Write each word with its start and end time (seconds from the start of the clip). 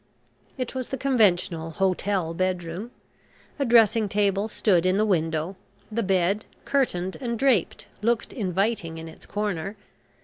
It 0.57 0.73
was 0.73 0.89
the 0.89 0.97
conventional 0.97 1.69
hotel 1.69 2.33
bedroom. 2.33 2.89
A 3.59 3.65
dressing 3.65 4.09
table 4.09 4.47
stood 4.47 4.83
in 4.83 4.97
the 4.97 5.05
window; 5.05 5.57
the 5.91 6.01
bed, 6.01 6.45
curtained 6.65 7.17
and 7.21 7.37
draped, 7.37 7.85
looked 8.01 8.33
inviting 8.33 8.97
in 8.97 9.07
its 9.07 9.27
corner. 9.27 9.77